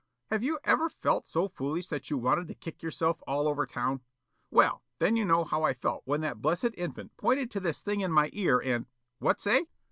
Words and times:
Have 0.31 0.41
you 0.41 0.57
ever 0.63 0.89
felt 0.89 1.27
so 1.27 1.47
foolish 1.47 1.89
that 1.89 2.09
you 2.09 2.17
wanted 2.17 2.47
to 2.47 2.55
kick 2.55 2.81
yourself 2.81 3.21
all 3.27 3.47
over 3.47 3.67
town? 3.67 4.01
Well, 4.49 4.81
then 4.97 5.15
you 5.15 5.23
know 5.25 5.43
how 5.43 5.61
I 5.61 5.75
felt 5.75 6.01
when 6.05 6.21
that 6.21 6.41
blessed 6.41 6.71
infant 6.73 7.15
pointed 7.17 7.51
to 7.51 7.59
this 7.59 7.83
thing 7.83 8.03
on 8.03 8.11
my 8.11 8.31
ear 8.33 8.57
and 8.57 8.87
What 9.19 9.39
say?" 9.39 9.67